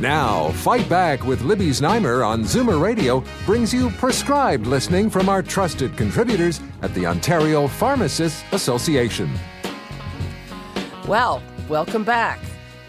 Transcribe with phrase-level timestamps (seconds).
[0.00, 5.42] Now, Fight Back with Libby Znaimer on Zoomer Radio brings you prescribed listening from our
[5.42, 9.28] trusted contributors at the Ontario Pharmacists Association.
[11.08, 12.38] Well, welcome back.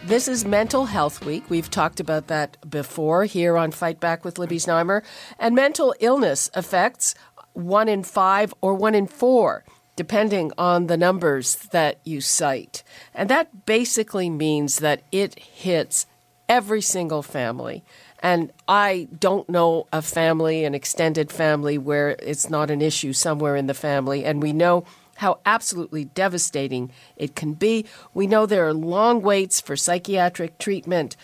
[0.05, 1.43] This is Mental Health Week.
[1.49, 5.03] We've talked about that before here on Fight Back with Libby Znaimer.
[5.39, 7.15] And mental illness affects
[7.53, 9.63] one in five or one in four,
[9.95, 12.83] depending on the numbers that you cite.
[13.15, 16.05] And that basically means that it hits
[16.49, 17.83] every single family.
[18.21, 23.55] And I don't know a family, an extended family, where it's not an issue somewhere
[23.55, 24.25] in the family.
[24.25, 24.83] And we know
[25.17, 27.85] how absolutely devastating it can be.
[28.13, 31.15] We know there are long waits for psychiatric treatment.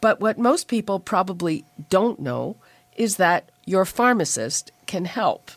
[0.00, 2.56] But what most people probably don't know
[2.96, 5.50] is that your pharmacist can help.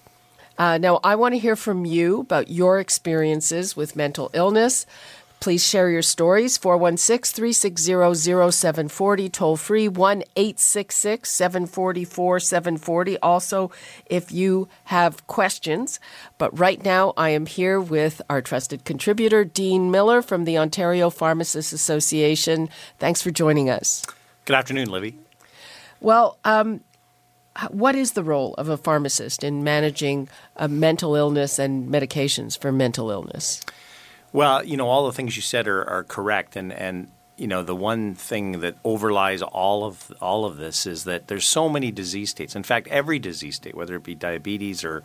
[0.58, 4.86] Uh, now, I want to hear from you about your experiences with mental illness.
[5.40, 6.58] Please share your stories.
[6.58, 13.18] 416 360 0740, toll free 1 866 744 740.
[13.20, 13.72] Also,
[14.08, 16.00] if you have questions.
[16.38, 21.10] But right now, I am here with our trusted contributor, Dean Miller from the Ontario
[21.10, 22.70] Pharmacists Association.
[22.98, 24.06] Thanks for joining us.
[24.46, 25.18] Good afternoon, Libby.
[26.02, 26.82] Well, um,
[27.70, 32.72] what is the role of a pharmacist in managing a mental illness and medications for
[32.72, 33.62] mental illness?
[34.36, 37.64] Well, you know, all the things you said are, are correct, and and you know
[37.64, 41.92] the one thing that overlies all of all of this is that there's so many
[41.92, 42.56] disease states.
[42.56, 45.04] In fact, every disease state, whether it be diabetes or,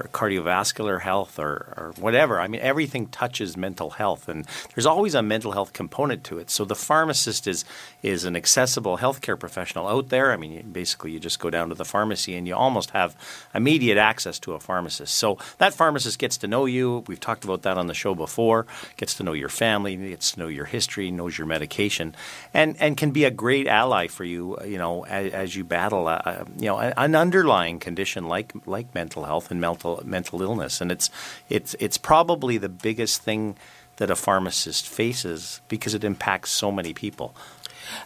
[0.00, 4.44] or cardiovascular health or, or whatever, I mean, everything touches mental health, and
[4.74, 6.50] there's always a mental health component to it.
[6.50, 7.64] So the pharmacist is
[8.02, 10.32] is an accessible healthcare professional out there.
[10.32, 13.16] I mean, basically, you just go down to the pharmacy and you almost have
[13.54, 15.14] immediate access to a pharmacist.
[15.14, 17.04] So that pharmacist gets to know you.
[17.06, 18.66] We've talked about that on the show before.
[18.96, 22.14] Gets to know your family, gets to know your history, knows your medication medication,
[22.54, 24.56] and and can be a great ally for you.
[24.64, 29.24] You know, as, as you battle, a, you know, an underlying condition like like mental
[29.24, 31.10] health and mental mental illness, and it's
[31.48, 33.56] it's it's probably the biggest thing
[33.96, 37.34] that a pharmacist faces because it impacts so many people.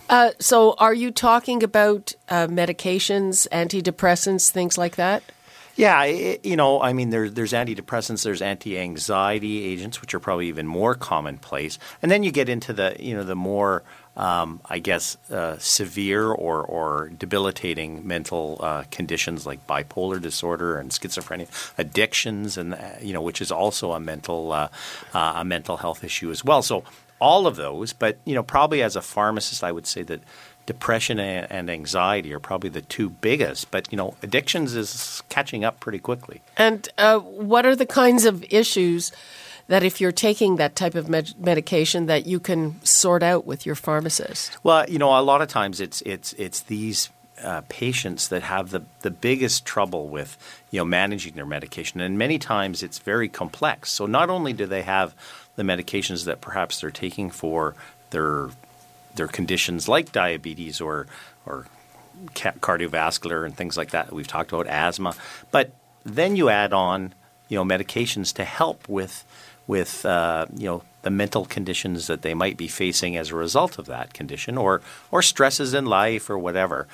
[0.08, 5.22] Uh, so, are you talking about uh, medications, antidepressants, things like that?
[5.74, 10.48] Yeah, it, you know, I mean, there's there's antidepressants, there's anti-anxiety agents, which are probably
[10.48, 13.82] even more commonplace, and then you get into the you know the more
[14.16, 20.90] um, I guess uh, severe or or debilitating mental uh, conditions like bipolar disorder and
[20.90, 24.68] schizophrenia, addictions, and uh, you know, which is also a mental uh,
[25.14, 26.60] uh, a mental health issue as well.
[26.62, 26.84] So
[27.18, 30.20] all of those, but you know, probably as a pharmacist, I would say that
[30.66, 33.70] depression and anxiety are probably the two biggest.
[33.70, 36.42] But you know, addictions is catching up pretty quickly.
[36.56, 39.12] And uh, what are the kinds of issues
[39.68, 43.64] that, if you're taking that type of med- medication, that you can sort out with
[43.64, 44.58] your pharmacist?
[44.62, 47.10] Well, you know, a lot of times it's it's it's these.
[47.42, 50.36] Uh, patients that have the, the biggest trouble with
[50.70, 54.64] you know managing their medication and many times it's very complex so not only do
[54.64, 55.12] they have
[55.56, 57.74] the medications that perhaps they're taking for
[58.10, 58.50] their
[59.14, 61.06] their conditions like diabetes or
[61.46, 61.66] or
[62.34, 64.12] cardiovascular and things like that.
[64.12, 65.14] We've talked about asthma,
[65.50, 65.74] but
[66.04, 67.14] then you add on
[67.48, 69.24] you know medications to help with
[69.66, 73.78] with uh, you know the mental conditions that they might be facing as a result
[73.78, 74.80] of that condition or
[75.10, 76.86] or stresses in life or whatever.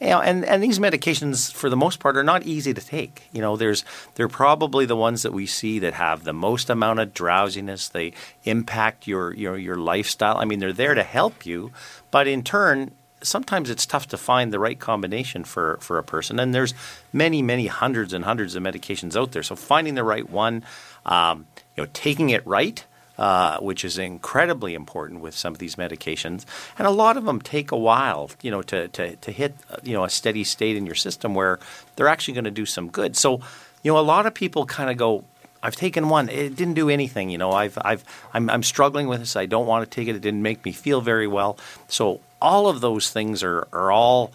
[0.00, 3.22] You know, and, and these medications, for the most part, are not easy to take.
[3.32, 3.82] You know, there's
[4.14, 7.88] they're probably the ones that we see that have the most amount of drowsiness.
[7.88, 8.12] They
[8.44, 10.36] impact your your your lifestyle.
[10.36, 11.72] I mean, they're there to help you,
[12.10, 12.90] but in turn,
[13.22, 16.38] sometimes it's tough to find the right combination for, for a person.
[16.38, 16.74] And there's
[17.12, 19.42] many, many hundreds and hundreds of medications out there.
[19.42, 20.62] So finding the right one,
[21.06, 22.84] um, you know, taking it right–
[23.18, 26.44] uh, which is incredibly important with some of these medications.
[26.78, 29.94] And a lot of them take a while, you know, to, to, to hit, you
[29.94, 31.58] know, a steady state in your system where
[31.96, 33.16] they're actually going to do some good.
[33.16, 33.40] So,
[33.82, 35.24] you know, a lot of people kind of go,
[35.62, 36.28] I've taken one.
[36.28, 37.30] It didn't do anything.
[37.30, 39.34] You know, I've, I've, I'm, I'm struggling with this.
[39.34, 40.14] I don't want to take it.
[40.14, 41.58] It didn't make me feel very well.
[41.88, 44.32] So all of those things are, are all,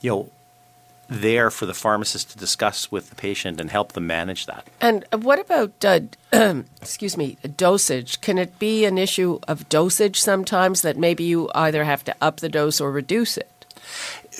[0.00, 0.30] you know,
[1.14, 4.66] there for the pharmacist to discuss with the patient and help them manage that.
[4.80, 6.00] And what about, uh,
[6.80, 8.20] excuse me, dosage?
[8.20, 12.38] Can it be an issue of dosage sometimes that maybe you either have to up
[12.38, 13.48] the dose or reduce it?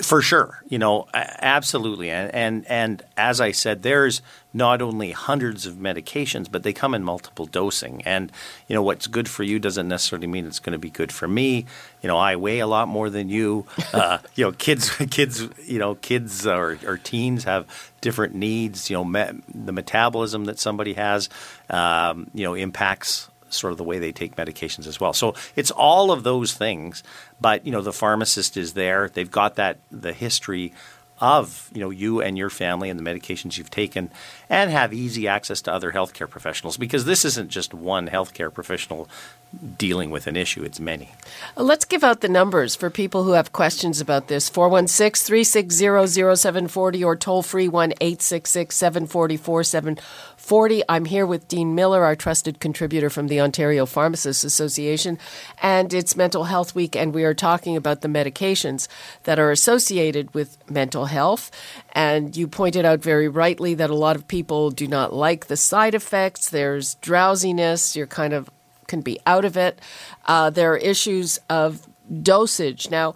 [0.01, 4.21] For sure, you know, absolutely, and and and as I said, there's
[4.55, 8.01] not only hundreds of medications, but they come in multiple dosing.
[8.03, 8.31] And
[8.67, 11.27] you know, what's good for you doesn't necessarily mean it's going to be good for
[11.27, 11.65] me.
[12.01, 13.65] You know, I weigh a lot more than you.
[13.93, 17.67] Uh, you know, kids, kids, you know, kids or, or teens have
[18.01, 18.89] different needs.
[18.89, 21.29] You know, me- the metabolism that somebody has,
[21.69, 25.13] um, you know, impacts sort of the way they take medications as well.
[25.13, 27.03] So it's all of those things.
[27.39, 29.09] But you know, the pharmacist is there.
[29.09, 30.73] They've got that the history
[31.21, 34.11] of you know you and your family and the medications you've taken
[34.49, 39.07] and have easy access to other healthcare professionals because this isn't just one healthcare professional
[39.77, 41.11] dealing with an issue it's many
[41.55, 47.41] let's give out the numbers for people who have questions about this 416-360-0740 or toll
[47.41, 49.63] free 1-866-744
[50.45, 50.83] 40.
[50.87, 55.17] I'm here with Dean Miller, our trusted contributor from the Ontario Pharmacists Association,
[55.59, 58.87] and it's Mental Health Week, and we are talking about the medications
[59.23, 61.49] that are associated with mental health.
[61.93, 65.57] And you pointed out very rightly that a lot of people do not like the
[65.57, 66.47] side effects.
[66.51, 68.47] There's drowsiness, you're kind of
[68.85, 69.79] can be out of it.
[70.27, 71.87] Uh, there are issues of
[72.21, 72.91] dosage.
[72.91, 73.15] Now,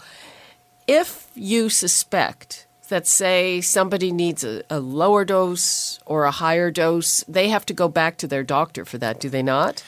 [0.88, 7.24] if you suspect that say somebody needs a, a, lower dose or a higher dose,
[7.28, 9.84] they have to go back to their doctor for that, do they not?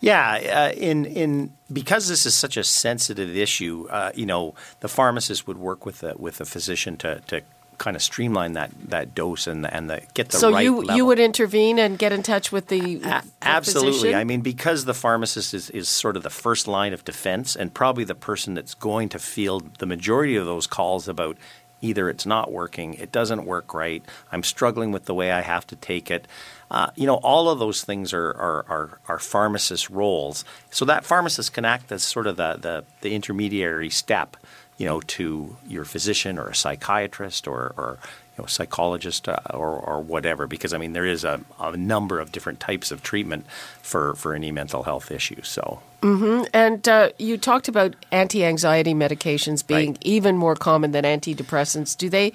[0.00, 4.88] Yeah, uh, in in because this is such a sensitive issue, uh, you know, the
[4.88, 7.42] pharmacist would work with a with a physician to to
[7.80, 10.96] kind of streamline that that dose and and the, get the so right you level.
[10.96, 13.92] you would intervene and get in touch with the, the absolutely.
[13.92, 14.18] Physician?
[14.18, 17.72] I mean, because the pharmacist is is sort of the first line of defense and
[17.72, 21.36] probably the person that's going to field the majority of those calls about
[21.80, 25.66] either it's not working, it doesn't work right, I'm struggling with the way I have
[25.68, 26.26] to take it.
[26.70, 30.44] Uh, you know, all of those things are, are, are, are pharmacist roles.
[30.70, 34.36] So that pharmacist can act as sort of the, the, the intermediary step,
[34.78, 37.98] you know, to your physician or a psychiatrist or, or
[38.40, 42.32] know, psychologist uh, or, or whatever, because I mean there is a, a, number of
[42.32, 43.46] different types of treatment
[43.82, 45.42] for, for any mental health issue.
[45.42, 46.44] So, mm-hmm.
[46.52, 50.02] and uh, you talked about anti-anxiety medications being right.
[50.02, 51.96] even more common than antidepressants.
[51.96, 52.32] Do they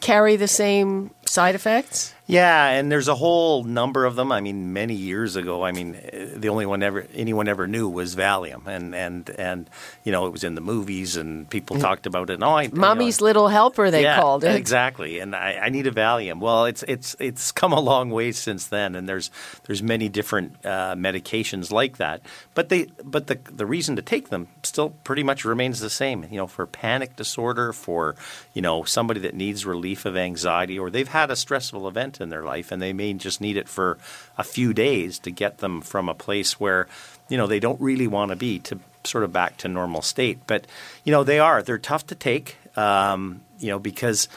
[0.00, 2.14] carry the same side effects?
[2.28, 4.32] Yeah, and there's a whole number of them.
[4.32, 5.96] I mean, many years ago, I mean,
[6.34, 9.70] the only one ever anyone ever knew was Valium, and and and
[10.02, 11.82] you know it was in the movies, and people mm.
[11.82, 12.42] talked about it.
[12.42, 15.20] Oh, I, Mommy's you know, Little Helper, they yeah, called it exactly.
[15.20, 16.40] And I, I, need a Valium.
[16.40, 19.30] Well, it's it's it's come a long way since then, and there's
[19.68, 22.22] there's many different uh, medications like that.
[22.54, 26.24] But they but the the reason to take them still pretty much remains the same.
[26.24, 28.16] You know, for panic disorder, for
[28.52, 32.28] you know somebody that needs relief of anxiety, or they've had a stressful event in
[32.28, 33.98] their life and they may just need it for
[34.38, 36.86] a few days to get them from a place where
[37.28, 40.38] you know they don't really want to be to sort of back to normal state.
[40.46, 40.66] But
[41.04, 44.28] you know they are they're tough to take um, you know because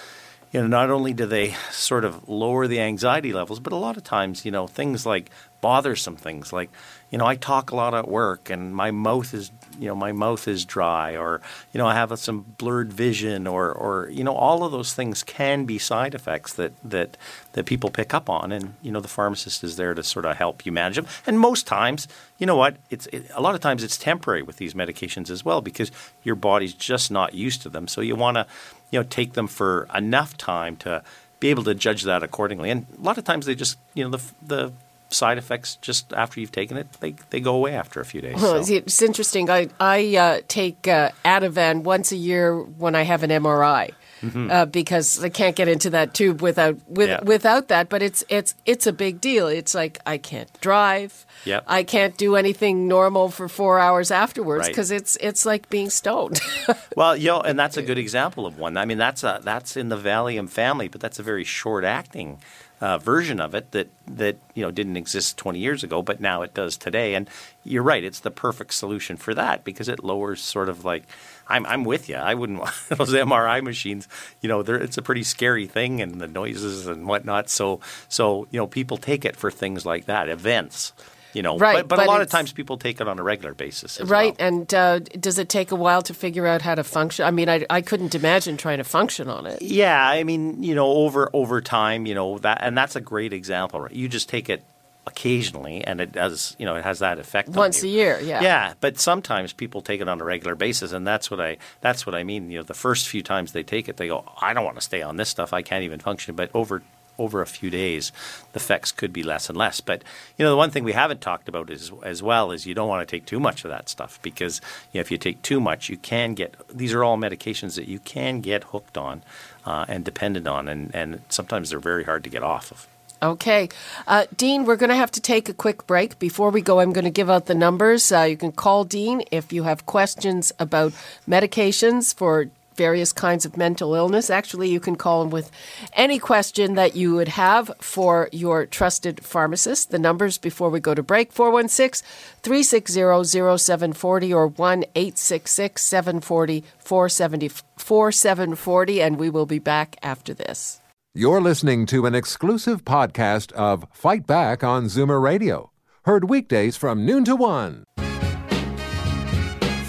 [0.52, 3.98] you know not only do they sort of lower the anxiety levels but a lot
[3.98, 5.30] of times you know things like
[5.62, 6.54] bothersome things.
[6.54, 6.70] Like
[7.12, 10.12] you know I talk a lot at work and my mouth is you know my
[10.12, 11.42] mouth is dry or
[11.74, 15.24] you know I have some blurred vision or or you know all of those things
[15.24, 17.18] can be side effects that that
[17.54, 18.52] that people pick up on.
[18.52, 21.08] And you know the pharmacist is there to sort of help you manage them.
[21.28, 22.08] And most times
[22.38, 25.46] you know what it's it, a lot of times it's temporary with these medications as
[25.46, 25.92] well because
[26.24, 27.88] your body's just not used to them.
[27.88, 28.48] So you want to
[28.92, 31.04] you know take them for enough time to
[31.40, 32.70] be able to judge that accordingly.
[32.70, 34.74] And a lot of times they just you know the the
[35.10, 38.36] side effects just after you've taken it, they, they go away after a few days.
[38.36, 38.74] Well, so.
[38.74, 39.50] It's interesting.
[39.50, 43.92] I, I uh, take uh, Ativan once a year when I have an MRI.
[44.22, 44.52] Mm-hmm.
[44.52, 47.24] Uh, because I can't get into that tube without with, yeah.
[47.24, 47.88] without that.
[47.88, 49.48] But it's it's it's a big deal.
[49.48, 51.26] It's like I can't drive.
[51.46, 51.64] Yep.
[51.68, 55.00] I can't do anything normal for four hours afterwards because right.
[55.00, 56.42] it's it's like being stoned.
[56.98, 58.76] well, you know, and that's a good example of one.
[58.76, 62.40] I mean, that's a, that's in the Valium family, but that's a very short acting
[62.82, 66.42] uh, version of it that that you know didn't exist 20 years ago, but now
[66.42, 67.16] it does today.
[67.16, 67.30] And
[67.64, 71.04] you're right; it's the perfect solution for that because it lowers sort of like
[71.48, 72.16] I'm I'm with you.
[72.16, 74.08] I wouldn't want those MRI machines.
[74.42, 77.50] You know, it's a pretty scary thing, and the noises and whatnot.
[77.50, 80.94] So so you know, people take it for things like that, events
[81.34, 83.24] you know right, but, but, but a lot of times people take it on a
[83.24, 84.48] regular basis right well.
[84.48, 87.26] and uh, does it take a while to figure out how to function?
[87.26, 89.62] I mean I, I couldn't imagine trying to function on it.
[89.62, 93.34] Yeah i mean you know over over time you know that and that's a great
[93.34, 93.92] example right?
[93.92, 94.64] You just take it
[95.08, 98.42] occasionally and it does you know it has that effect once a year yeah.
[98.42, 102.06] Yeah but sometimes people take it on a regular basis and that's what i that's
[102.06, 102.52] what i mean.
[102.52, 104.82] You know the first few times they take it they go i don't want to
[104.84, 105.52] stay on this stuff.
[105.52, 106.36] I can't even function.
[106.36, 106.84] But over
[107.20, 108.12] over a few days,
[108.54, 109.82] the effects could be less and less.
[109.82, 110.04] But
[110.38, 112.90] you know, the one thing we haven't talked about is as well is you don't
[112.90, 114.62] want to take too much of that stuff because
[114.92, 117.88] you know, if you take too much, you can get these are all medications that
[117.88, 119.22] you can get hooked on
[119.66, 122.88] uh, and dependent on, and, and sometimes they're very hard to get off of.
[123.22, 123.68] Okay.
[124.08, 126.18] Uh, Dean, we're going to have to take a quick break.
[126.20, 128.12] Before we go, I'm going to give out the numbers.
[128.12, 130.94] Uh, you can call Dean if you have questions about
[131.28, 132.50] medications for
[132.80, 134.30] various kinds of mental illness.
[134.30, 135.52] Actually, you can call him with
[135.92, 139.92] any question that you would have for your trusted pharmacist.
[139.92, 142.08] The numbers before we go to break 416
[142.42, 150.80] 360 0740 or 1 866 740 4740, and we will be back after this.
[151.14, 155.74] You're listening to an exclusive podcast of Fight Back on Zoomer Radio,
[156.06, 157.84] heard weekdays from noon to one.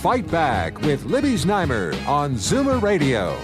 [0.00, 3.38] Fight Back with Libby Znaimer on Zoomer Radio.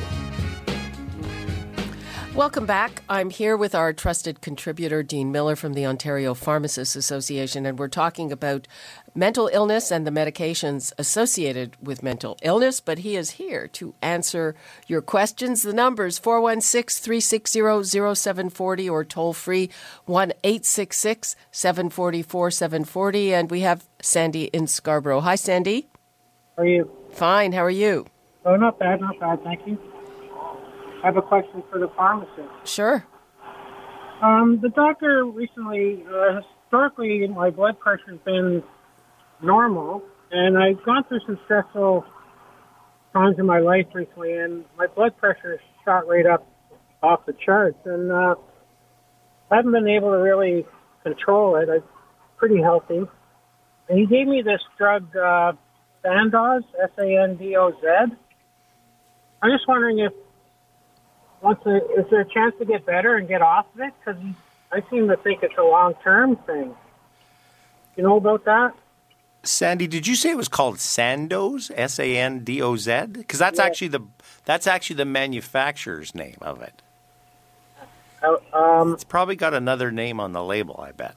[2.34, 3.02] Welcome back.
[3.10, 7.88] I'm here with our trusted contributor, Dean Miller from the Ontario Pharmacists Association, and we're
[7.88, 8.66] talking about
[9.14, 12.80] mental illness and the medications associated with mental illness.
[12.80, 14.54] But he is here to answer
[14.86, 15.60] your questions.
[15.60, 17.60] The numbers 416 360
[18.14, 19.68] 0740 or toll free
[20.06, 23.34] 1 866 740 4740.
[23.34, 25.20] And we have Sandy in Scarborough.
[25.20, 25.88] Hi, Sandy.
[26.56, 26.90] How are you?
[27.10, 27.52] Fine.
[27.52, 28.06] How are you?
[28.46, 29.42] Oh, not bad, not bad.
[29.44, 29.78] Thank you.
[31.02, 32.48] I have a question for the pharmacist.
[32.64, 33.04] Sure.
[34.22, 38.62] Um, the doctor recently, uh, historically, my blood pressure's been
[39.42, 42.06] normal, and I've gone through some stressful
[43.12, 46.46] times in my life recently, and my blood pressure shot right up
[47.02, 48.34] off the charts, and uh,
[49.50, 50.64] I haven't been able to really
[51.02, 51.68] control it.
[51.68, 51.82] I'm
[52.38, 53.02] pretty healthy.
[53.88, 55.52] And he gave me this drug, uh,
[56.06, 57.86] Sandoz, S-A-N-D-O-Z.
[59.42, 60.12] I'm just wondering if
[61.40, 63.92] once a, is there a chance to get better and get off of it?
[63.98, 64.20] Because
[64.72, 66.74] I seem to think it's a long term thing.
[67.96, 68.74] You know about that?
[69.42, 71.70] Sandy, did you say it was called Sandoz?
[71.74, 73.06] S A N D O Z?
[73.12, 73.64] Because that's Yeah.
[73.64, 74.00] actually the
[74.44, 76.82] that's actually the manufacturer's name of it.
[78.22, 81.14] Uh, um, It's probably got another name on the label, I bet.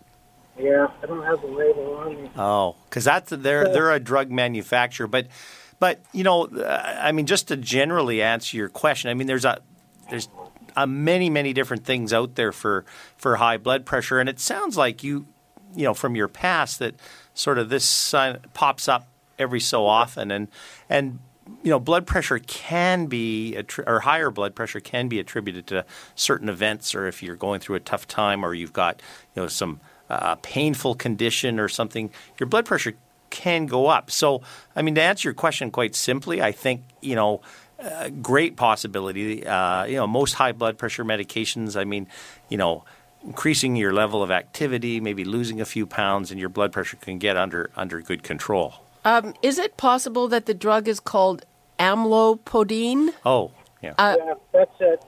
[0.59, 2.29] Yeah, I don't have the label on me.
[2.37, 5.27] Oh, because that's they're they're a drug manufacturer, but
[5.79, 9.45] but you know, uh, I mean, just to generally answer your question, I mean, there's
[9.45, 9.59] a
[10.09, 10.27] there's
[10.75, 12.85] a many many different things out there for
[13.17, 15.25] for high blood pressure, and it sounds like you
[15.75, 16.95] you know from your past that
[17.33, 20.49] sort of this sign pops up every so often, and
[20.89, 21.19] and
[21.63, 25.85] you know, blood pressure can be, or higher blood pressure can be attributed to
[26.15, 29.01] certain events, or if you're going through a tough time, or you've got,
[29.35, 32.93] you know, some uh, painful condition or something, your blood pressure
[33.29, 34.09] can go up.
[34.11, 34.41] So,
[34.75, 37.41] I mean, to answer your question quite simply, I think, you know,
[37.79, 39.45] uh, great possibility.
[39.45, 42.07] Uh, you know, most high blood pressure medications, I mean,
[42.49, 42.83] you know,
[43.23, 47.17] increasing your level of activity, maybe losing a few pounds, and your blood pressure can
[47.17, 48.73] get under under good control.
[49.05, 51.45] Um, is it possible that the drug is called
[51.79, 53.13] amlodipine?
[53.25, 53.51] Oh,
[53.81, 53.93] yeah.
[53.97, 55.03] Uh, yeah, that's it.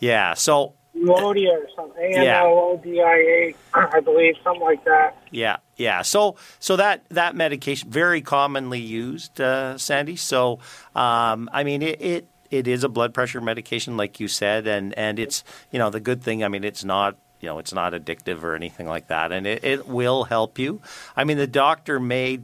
[0.00, 0.34] Yeah.
[0.34, 2.02] So Euodia or something.
[2.02, 5.16] A N L O D I A, I believe, something like that.
[5.30, 6.02] yeah, yeah.
[6.02, 10.16] So so that that medication very commonly used, uh, Sandy.
[10.16, 10.58] So
[10.94, 14.92] um, I mean it, it it is a blood pressure medication, like you said, and
[14.98, 16.44] and it's you know the good thing.
[16.44, 17.16] I mean it's not.
[17.40, 20.80] You know, it's not addictive or anything like that, and it, it will help you.
[21.16, 22.38] I mean, the doctor may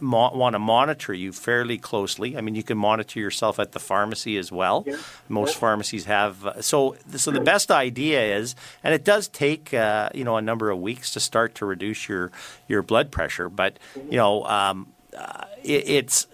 [0.00, 2.36] mo- want to monitor you fairly closely.
[2.36, 4.86] I mean, you can monitor yourself at the pharmacy as well.
[5.28, 6.44] Most pharmacies have.
[6.44, 10.42] Uh, so, so the best idea is, and it does take uh, you know a
[10.42, 12.30] number of weeks to start to reduce your
[12.68, 16.26] your blood pressure, but you know um, uh, it, it's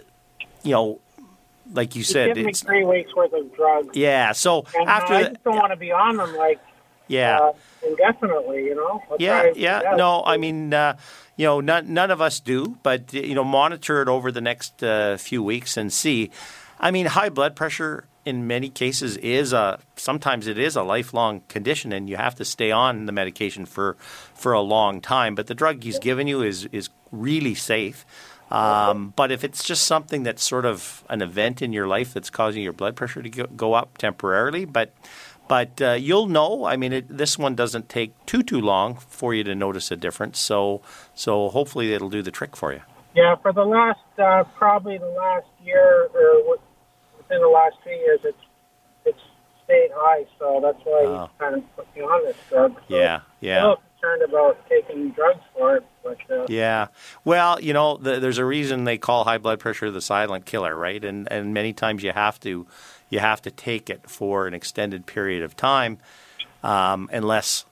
[0.63, 1.01] you know
[1.73, 3.97] like you said, it's three weeks worth of drugs.
[3.97, 4.33] yeah.
[4.33, 6.61] So And after uh, I just don't want to be on them like
[7.09, 7.53] yeah.
[7.87, 9.03] Indefinitely, you know?
[9.19, 9.95] Yeah, yeah.
[9.97, 10.97] No, I mean, uh,
[11.37, 14.83] you know, none, none of us do, but you know, monitor it over the next
[14.83, 16.31] uh, few weeks and see.
[16.79, 21.43] I mean, high blood pressure in many cases is a sometimes it is a lifelong
[21.49, 23.97] condition, and you have to stay on the medication for
[24.35, 25.35] for a long time.
[25.35, 28.05] But the drug he's given you is is really safe.
[28.51, 32.31] Um, but if it's just something that's sort of an event in your life that's
[32.31, 34.93] causing your blood pressure to go, go up temporarily, but
[35.49, 36.65] but uh, you'll know.
[36.65, 39.97] I mean, it, this one doesn't take too too long for you to notice a
[39.97, 40.39] difference.
[40.39, 40.81] So
[41.15, 42.83] so hopefully it'll do the trick for you.
[43.15, 46.63] Yeah, for the last, uh, probably the last year or wi-
[47.17, 48.39] within the last two years, it's
[49.05, 49.21] it's
[49.65, 50.25] stayed high.
[50.39, 51.31] So that's why Oh.
[51.33, 52.75] he kind of put me on this drug.
[52.89, 53.61] So Yeah, I'm a yeah.
[53.63, 56.89] little concerned about taking drugs for it, but uh, Yeah.
[57.25, 60.75] Well, you know, the, there's a reason they call high blood pressure the silent killer,
[60.75, 61.03] right?
[61.05, 62.67] And and many times you have to
[63.15, 65.99] you have to take it for an extended period of time.
[66.63, 67.65] um, unless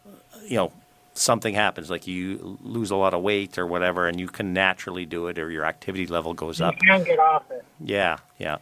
[0.46, 0.72] you know
[1.14, 5.06] something happens, like you lose a lot of weight or whatever, and you can naturally
[5.06, 6.74] do it, or your activity level goes up.
[6.82, 7.64] You can get off it.
[7.80, 8.58] Yeah, yeah.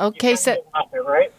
[0.00, 1.32] Okay, You so get off it, right?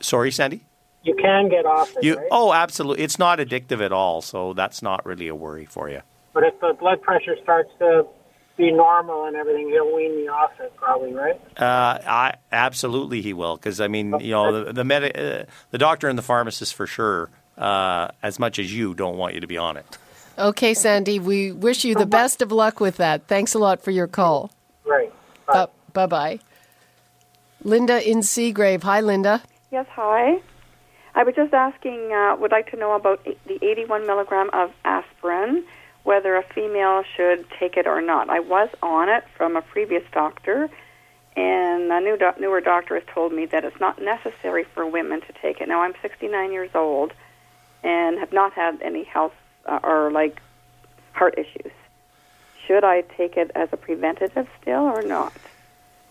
[0.00, 0.60] Sorry, Sandy.
[1.02, 2.28] You can get off it, You right?
[2.30, 3.04] oh, absolutely.
[3.04, 6.00] It's not addictive at all, so that's not really a worry for you.
[6.32, 8.06] But if the blood pressure starts to
[8.56, 11.40] be normal and everything, he'll wean me off it, probably, right?
[11.56, 15.78] Uh, I absolutely he will because I mean you know the the, medi- uh, the
[15.78, 19.46] doctor and the pharmacist for sure uh, as much as you don't want you to
[19.46, 19.98] be on it.
[20.38, 23.26] okay, Sandy, we wish you the best of luck with that.
[23.28, 24.50] Thanks a lot for your call.
[24.84, 25.12] Right.
[25.46, 26.38] But Bye bye.
[27.62, 28.82] Linda in Seagrave.
[28.82, 29.42] Hi, Linda.
[29.70, 30.40] Yes, hi.
[31.14, 35.64] I was just asking, uh, would like to know about the 81 milligram of aspirin,
[36.04, 38.30] whether a female should take it or not.
[38.30, 40.70] I was on it from a previous doctor,
[41.36, 45.20] and a new doc- newer doctor has told me that it's not necessary for women
[45.22, 45.68] to take it.
[45.68, 47.12] Now, I'm 69 years old
[47.82, 49.34] and have not had any health
[49.66, 50.40] uh, or like
[51.12, 51.72] heart issues.
[52.66, 55.32] Should I take it as a preventative still or not?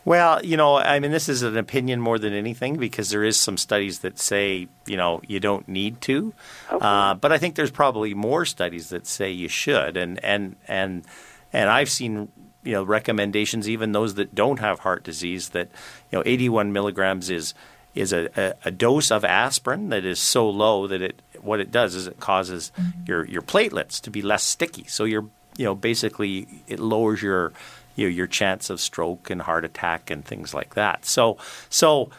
[0.05, 3.38] Well, you know, I mean, this is an opinion more than anything because there is
[3.38, 6.33] some studies that say, you know, you don't need to.
[6.72, 6.86] Okay.
[6.86, 11.05] Uh, but I think there's probably more studies that say you should, and and and
[11.53, 12.29] and I've seen
[12.63, 15.69] you know recommendations, even those that don't have heart disease, that
[16.12, 17.53] you know, 81 milligrams is
[17.95, 21.72] is a, a, a dose of aspirin that is so low that it what it
[21.72, 22.72] does is it causes
[23.05, 24.86] your your platelets to be less sticky.
[24.88, 27.53] So you're you know basically it lowers your
[27.95, 31.05] you know, your chance of stroke and heart attack and things like that.
[31.05, 31.38] So
[31.69, 32.09] so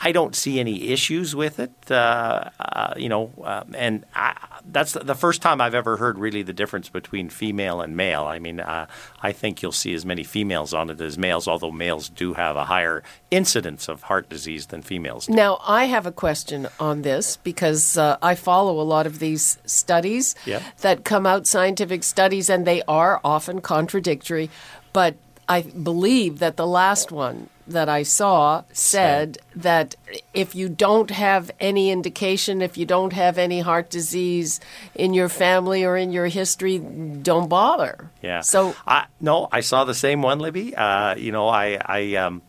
[0.00, 1.72] I don't see any issues with it.
[1.90, 4.36] Uh, uh, you know, um, and I,
[4.70, 8.24] that's the first time I've ever heard really the difference between female and male.
[8.24, 8.86] I mean, uh,
[9.22, 12.56] I think you'll see as many females on it as males, although males do have
[12.56, 15.32] a higher incidence of heart disease than females do.
[15.32, 19.58] Now, I have a question on this because uh, I follow a lot of these
[19.64, 20.34] studies
[20.80, 24.50] that come out, scientific studies, and they are often contradictory.
[24.92, 25.16] But
[25.48, 29.96] I believe that the last one that I saw said that
[30.32, 34.60] if you don't have any indication, if you don't have any heart disease
[34.94, 38.10] in your family or in your history, don't bother.
[38.22, 38.40] Yeah.
[38.40, 40.74] So I, no, I saw the same one, Libby.
[40.74, 42.42] Uh, you know, I I um,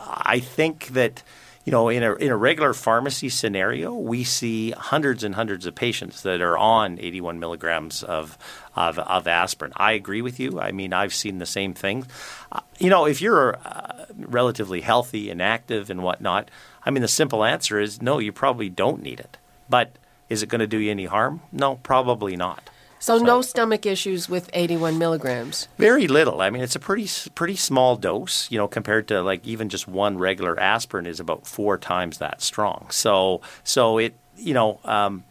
[0.00, 1.22] I think that
[1.64, 5.74] you know in a in a regular pharmacy scenario, we see hundreds and hundreds of
[5.74, 8.36] patients that are on 81 milligrams of
[8.76, 9.72] of, of aspirin.
[9.76, 10.60] I agree with you.
[10.60, 12.06] I mean, I've seen the same thing.
[12.52, 16.50] Uh, you know, if you're uh, relatively healthy and active and whatnot,
[16.84, 18.18] I mean, the simple answer is no.
[18.18, 19.36] You probably don't need it.
[19.68, 19.92] But
[20.28, 21.42] is it going to do you any harm?
[21.52, 22.70] No, probably not.
[22.98, 25.68] so no stomach issues with 81 milligrams.
[25.78, 26.40] Very little.
[26.40, 29.88] I mean, it's a pretty pretty small dose, you know, compared to like even just
[29.88, 32.86] one regular aspirin is about four times that strong.
[32.90, 34.80] So so it you know.
[34.84, 35.24] Um,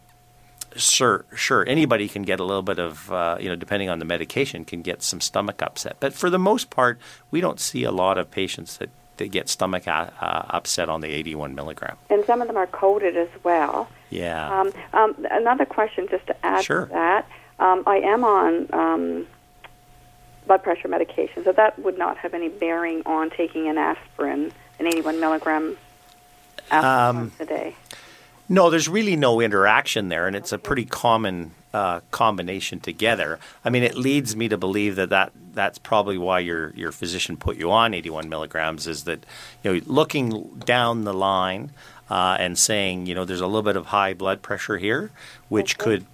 [0.75, 1.67] Sure, sure.
[1.67, 4.81] Anybody can get a little bit of, uh, you know, depending on the medication, can
[4.81, 5.97] get some stomach upset.
[5.99, 6.99] But for the most part,
[7.31, 8.89] we don't see a lot of patients that,
[9.31, 11.97] get stomach uh, uh, upset on the 81 milligram.
[12.09, 13.89] And some of them are coated as well.
[14.09, 14.61] Yeah.
[14.61, 16.85] Um, um, another question, just to add Sure.
[16.85, 17.27] to that,
[17.59, 19.27] um, I am on um,
[20.47, 24.87] blood pressure medication, so that would not have any bearing on taking an aspirin, an
[24.87, 25.75] 81 milligram
[26.71, 27.75] aspirin Um, once a day.
[28.51, 33.39] No, there's really no interaction there, and it's a pretty common uh, combination together.
[33.63, 37.37] I mean, it leads me to believe that, that that's probably why your your physician
[37.37, 38.87] put you on 81 milligrams.
[38.87, 39.25] Is that
[39.63, 41.71] you know looking down the line
[42.09, 45.11] uh, and saying you know there's a little bit of high blood pressure here,
[45.47, 46.05] which could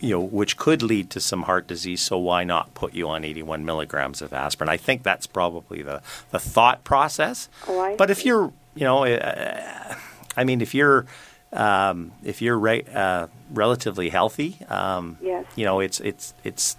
[0.00, 2.00] you know which could lead to some heart disease.
[2.00, 4.70] So why not put you on 81 milligrams of aspirin?
[4.70, 7.50] I think that's probably the the thought process.
[7.68, 9.94] Oh, but if you're you know, uh,
[10.36, 11.06] I mean, if you're
[11.54, 15.44] um, if you're re- uh, relatively healthy, um, Yes.
[15.56, 16.76] you know, it's it's it's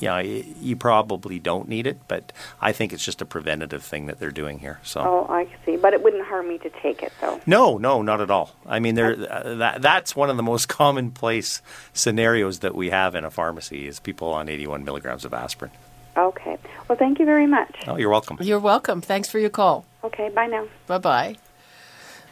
[0.00, 3.84] you know, y- you probably don't need it, but I think it's just a preventative
[3.84, 4.80] thing that they're doing here.
[4.82, 5.00] So.
[5.00, 5.76] Oh, I see.
[5.76, 7.40] But it wouldn't harm me to take it, though.
[7.46, 8.56] No, no, not at all.
[8.66, 13.14] I mean, there uh, that that's one of the most commonplace scenarios that we have
[13.14, 15.70] in a pharmacy is people on 81 milligrams of aspirin.
[16.16, 16.58] Okay.
[16.88, 17.74] Well, thank you very much.
[17.86, 18.38] Oh, you're welcome.
[18.40, 19.00] You're welcome.
[19.00, 19.84] Thanks for your call.
[20.02, 20.66] Okay, bye now.
[20.88, 21.36] Bye bye.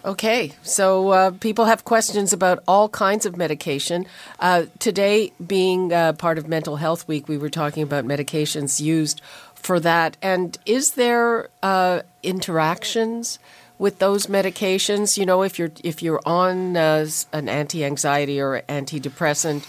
[0.05, 4.05] Okay, so uh, people have questions about all kinds of medication.
[4.41, 9.21] Uh, today, being uh, part of Mental Health Week, we were talking about medications used
[9.55, 10.17] for that.
[10.21, 13.38] And is there uh, interactions
[13.79, 15.17] with those medications?
[15.17, 19.65] You know, if you're if you're on uh, an anti-anxiety or antidepressant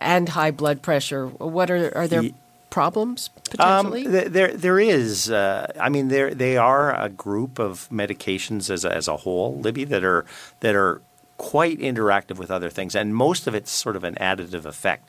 [0.00, 2.30] and high blood pressure, what are are there
[2.74, 4.04] problems Um, potentially?
[4.14, 5.30] th- there, there is.
[5.30, 9.50] Uh, I mean, there they are a group of medications as a, as a whole,
[9.64, 10.24] Libby, that are
[10.60, 11.00] that are
[11.38, 15.08] quite interactive with other things, and most of it's sort of an additive effect.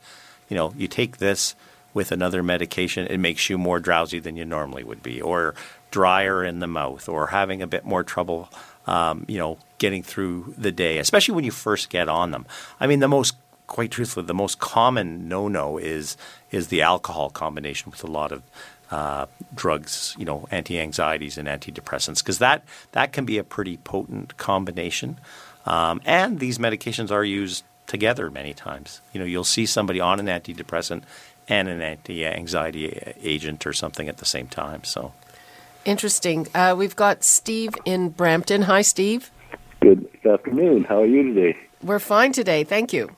[0.50, 1.56] You know, you take this
[1.94, 5.56] with another medication, it makes you more drowsy than you normally would be, or
[5.92, 8.50] drier in the mouth, or having a bit more trouble,
[8.86, 12.46] um, you know, getting through the day, especially when you first get on them.
[12.82, 13.36] I mean, the most
[13.68, 16.18] quite truthfully, the most common no-no is
[16.52, 18.42] is the alcohol combination with a lot of
[18.92, 24.38] uh, drugs, you know, anti-anxieties and antidepressants, because that that can be a pretty potent
[24.38, 25.20] combination.
[25.66, 29.02] Um, and these medications are used together many times.
[29.14, 31.04] You know, you'll see somebody on an antidepressant
[31.48, 34.84] and an anti-anxiety agent or something at the same time.
[34.84, 35.14] So
[35.86, 36.48] interesting.
[36.54, 38.64] Uh, we've got Steve in Brampton.
[38.64, 39.32] Hi, Steve.
[39.82, 40.84] Good afternoon.
[40.84, 41.58] How are you today?
[41.84, 42.64] We're fine today.
[42.64, 43.16] Thank you.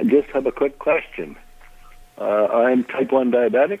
[0.00, 1.36] I just have a quick question.
[2.16, 3.80] Uh, I'm type 1 diabetic.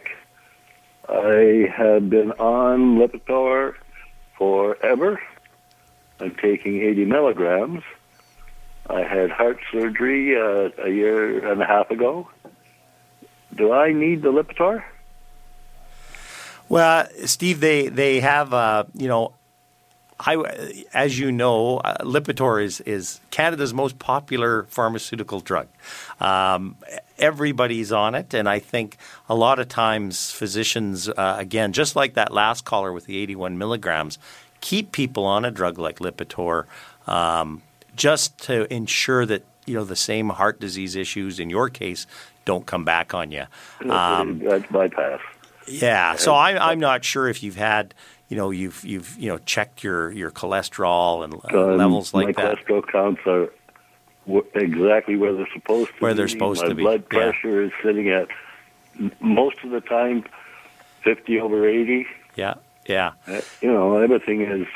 [1.08, 3.74] I have been on Lipitor
[4.36, 5.18] forever.
[6.20, 7.82] I'm taking 80 milligrams.
[8.90, 12.28] I had heart surgery uh, a year and a half ago.
[13.54, 14.82] Do I need the Lipitor?
[16.68, 19.32] Well, Steve, they they have uh, you know
[20.20, 20.36] I,
[20.92, 25.68] as you know, uh, Lipitor is, is Canada's most popular pharmaceutical drug.
[26.20, 26.76] Um,
[27.18, 32.14] everybody's on it, and I think a lot of times physicians, uh, again, just like
[32.14, 34.18] that last caller with the 81 milligrams,
[34.60, 36.66] keep people on a drug like Lipitor
[37.06, 37.62] um,
[37.96, 42.06] just to ensure that you know the same heart disease issues in your case
[42.44, 43.44] don't come back on you.
[43.88, 45.20] Um, That's bypass.
[45.68, 47.94] Yeah, so I, I'm not sure if you've had
[48.30, 52.42] you know you've you've you know checked your your cholesterol and um, levels like my
[52.42, 52.56] that.
[52.56, 53.52] My cholesterol counts are
[54.26, 56.16] w- exactly where they're supposed to where be.
[56.16, 56.82] they're supposed my to be.
[56.82, 57.66] blood pressure yeah.
[57.66, 58.28] is sitting at
[59.20, 60.24] most of the time
[61.02, 62.06] 50 over 80.
[62.36, 62.54] Yeah,
[62.86, 63.12] yeah.
[63.26, 64.66] Uh, you know, everything is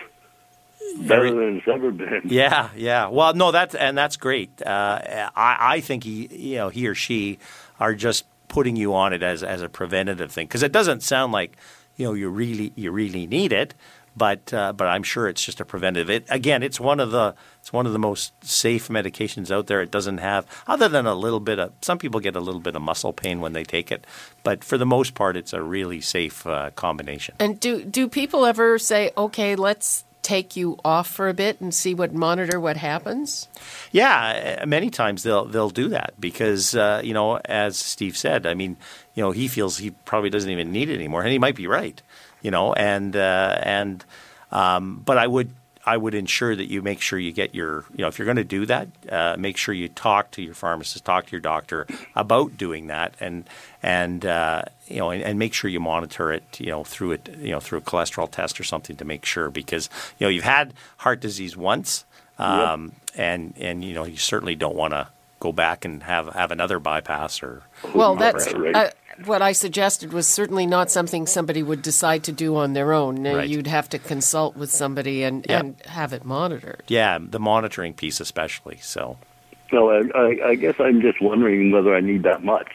[1.07, 2.23] better than it's ever been.
[2.25, 3.09] Yeah, yeah.
[3.09, 4.63] Well, no, that's and that's great.
[4.63, 7.39] Uh, I, I think he, you know, he or she
[7.79, 11.33] are just putting you on it as as a preventative thing because it doesn't sound
[11.33, 11.57] like
[11.97, 13.75] you know you really you really need it,
[14.17, 16.11] but uh, but I'm sure it's just a preventative.
[16.11, 19.81] It again, it's one of the it's one of the most safe medications out there.
[19.83, 22.77] It doesn't have other than a little bit of some people get a little bit
[22.77, 24.07] of muscle pain when they take it,
[24.43, 27.35] but for the most part, it's a really safe uh, combination.
[27.39, 31.73] And do do people ever say, okay, let's take you off for a bit and
[31.73, 33.47] see what monitor what happens?
[33.93, 38.47] Yeah, uh, many times they'll they'll do that because uh, you know, as Steve said,
[38.47, 38.77] I mean,
[39.15, 41.67] you know, he feels he probably doesn't even need it anymore, and he might be
[41.67, 42.01] right,
[42.43, 44.05] you know, and uh, and
[44.51, 45.51] um, but I would
[45.87, 48.37] I would ensure that you make sure you get your, you know, if you're going
[48.37, 51.87] to do that, uh, make sure you talk to your pharmacist, talk to your doctor
[52.15, 53.45] about doing that, and
[53.83, 57.37] and uh, you know, and, and, make sure you monitor it, you know, through it,
[57.39, 60.45] you know, through a cholesterol test or something to make sure because you know you've
[60.45, 62.07] had heart disease once,
[62.39, 63.19] um, yep.
[63.19, 65.09] and and you know you certainly don't want to
[65.41, 67.63] go back and have have another bypass or
[67.95, 68.91] well that's uh,
[69.25, 73.23] what I suggested was certainly not something somebody would decide to do on their own.
[73.23, 73.49] Right.
[73.49, 75.61] You'd have to consult with somebody and, yep.
[75.61, 76.83] and have it monitored.
[76.89, 78.79] Yeah, the monitoring piece especially.
[78.83, 79.19] So.
[79.71, 82.69] So I, I guess I'm just wondering whether I need that much.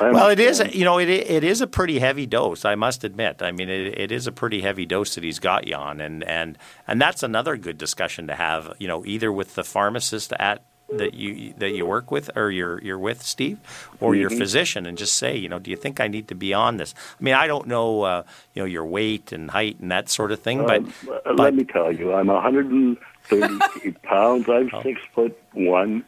[0.00, 0.60] I'm well, it is.
[0.72, 2.64] You know, it it is a pretty heavy dose.
[2.64, 3.42] I must admit.
[3.42, 6.24] I mean, it, it is a pretty heavy dose that he's got you on, and
[6.24, 8.74] and and that's another good discussion to have.
[8.80, 10.64] You know, either with the pharmacist at
[10.98, 13.58] that you that you work with or you're you're with Steve
[14.00, 14.20] or mm-hmm.
[14.22, 16.76] your physician and just say you know do you think I need to be on
[16.76, 18.22] this I mean I don't know uh,
[18.54, 21.54] you know your weight and height and that sort of thing but, uh, but let
[21.54, 24.82] me tell you I'm 138 pounds I'm oh.
[24.82, 26.04] six foot one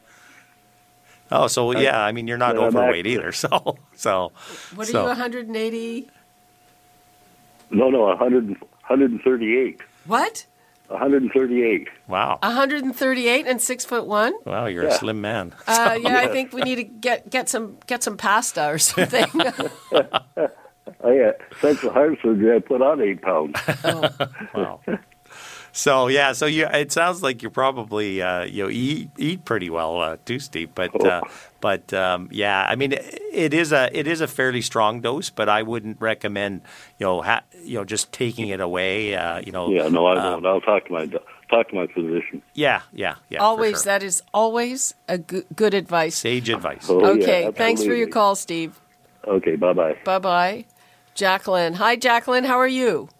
[1.31, 4.33] oh so yeah I mean you're not overweight either so so
[4.75, 5.01] what so.
[5.01, 6.11] are you 180
[7.71, 10.47] no no 100 138 what
[10.89, 11.89] 138.
[12.09, 12.39] Wow.
[12.43, 14.35] 138 and six foot one.
[14.45, 14.91] Wow, you're yeah.
[14.91, 15.53] a slim man.
[15.67, 19.27] Uh, yeah, I think we need to get get some get some pasta or something.
[19.93, 22.57] oh yeah, central heart surgery.
[22.57, 23.59] I put on eight pounds.
[23.85, 24.09] Oh.
[24.55, 24.81] wow.
[25.77, 29.69] So yeah, so you it sounds like you probably uh, you know eat eat pretty
[29.69, 30.71] well uh, too, Steve.
[30.75, 31.07] But oh.
[31.07, 31.21] uh,
[31.61, 35.29] but um, yeah, I mean it, it is a it is a fairly strong dose,
[35.29, 36.63] but I wouldn't recommend
[36.99, 39.15] you know ha, you know just taking it away.
[39.15, 39.69] Uh, you know.
[39.69, 40.47] Yeah, no, I won't.
[40.47, 41.07] I'll talk to my
[41.51, 42.41] talk to my physician.
[42.55, 43.43] Yeah, yeah, yeah.
[43.43, 43.93] Always, sure.
[43.93, 46.17] that is always a good, good advice.
[46.17, 46.87] Sage advice.
[46.89, 48.81] Oh, okay, yeah, thanks for your call, Steve.
[49.29, 49.99] Okay, bye bye.
[50.07, 50.65] Bye bye,
[51.15, 51.75] Jacqueline.
[51.75, 52.45] Hi, Jacqueline.
[52.45, 53.11] How are you?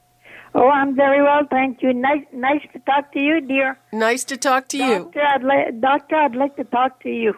[0.59, 1.93] Oh, I'm very well, thank you.
[1.93, 3.79] Nice, nice to talk to you, dear.
[3.93, 5.27] Nice to talk to Doctor, you.
[5.27, 7.35] I'd li- Doctor, I'd like to talk to you.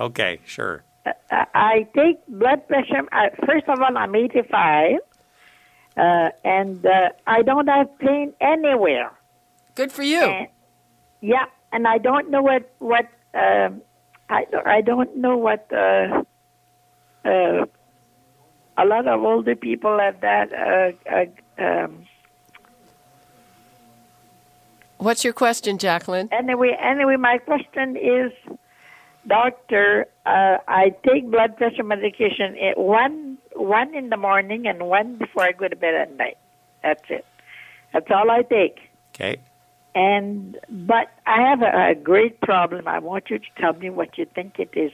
[0.00, 0.82] Okay, sure.
[1.06, 1.12] Uh,
[1.54, 3.02] I take blood pressure.
[3.12, 4.96] Uh, first of all, I'm 85,
[5.96, 9.12] uh, and uh, I don't have pain anywhere.
[9.76, 10.22] Good for you.
[10.24, 10.48] And,
[11.20, 13.80] yeah, and I don't know what what um
[14.28, 16.22] I I don't know what uh,
[17.24, 17.64] uh,
[18.76, 20.48] a lot of older people have that.
[20.52, 22.06] Uh, uh, um,
[24.98, 26.28] What's your question, Jacqueline?
[26.32, 28.32] anyway, anyway, my question is,
[29.26, 35.16] doctor, uh, I take blood pressure medication at one one in the morning and one
[35.16, 36.36] before I go to bed at night.
[36.82, 37.24] That's it.
[37.92, 38.78] That's all I take.
[39.14, 39.40] Okay.
[39.94, 42.86] And but I have a, a great problem.
[42.86, 44.92] I want you to tell me what you think it is.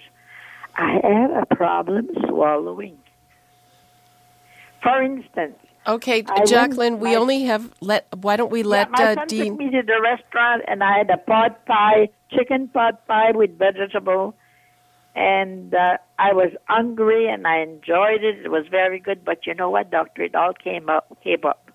[0.76, 2.98] I have a problem swallowing.
[4.82, 8.07] For instance, Okay, I Jacqueline, we my- only have let.
[8.16, 9.53] Why don't we let yeah, my uh, son Dean?
[9.53, 13.59] took me to the restaurant, and I had a pot pie, chicken pot pie with
[13.59, 14.35] vegetable,
[15.16, 18.45] and uh, I was hungry, and I enjoyed it.
[18.45, 19.25] It was very good.
[19.25, 20.23] But you know what, doctor?
[20.23, 21.16] It all came up.
[21.25, 21.71] Came up.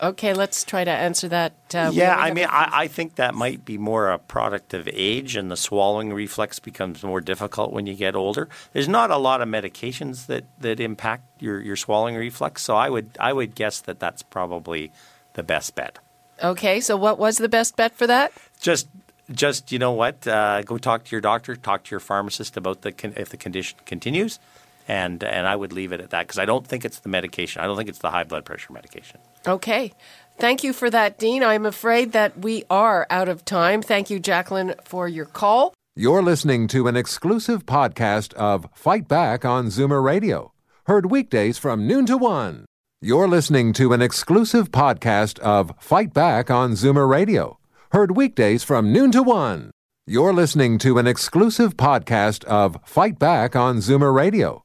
[0.00, 1.52] Okay, let's try to answer that.
[1.74, 5.50] Uh, yeah, I mean, I, think that might be more a product of age, and
[5.50, 8.48] the swallowing reflex becomes more difficult when you get older.
[8.72, 12.88] There's not a lot of medications that, that impact your, your swallowing reflex, so I
[12.88, 14.92] would I would guess that that's probably
[15.34, 15.98] the best bet.
[16.42, 18.32] okay, so what was the best bet for that?
[18.60, 18.88] Just
[19.30, 22.82] just you know what, uh, go talk to your doctor, talk to your pharmacist about
[22.82, 24.38] the con- if the condition continues,
[24.88, 27.62] and and I would leave it at that because I don't think it's the medication.
[27.62, 29.20] I don't think it's the high blood pressure medication.
[29.46, 29.92] Okay.
[30.38, 31.44] Thank you for that, Dean.
[31.44, 33.82] I'm afraid that we are out of time.
[33.82, 35.74] Thank you, Jacqueline, for your call.
[35.94, 40.52] You're listening to an exclusive podcast of Fight Back on Zoomer Radio,
[40.86, 42.64] heard weekdays from noon to one.
[43.02, 47.58] You're listening to an exclusive podcast of Fight Back on Zoomer Radio,
[47.90, 49.70] heard weekdays from noon to one.
[50.06, 54.64] You're listening to an exclusive podcast of Fight Back on Zoomer Radio,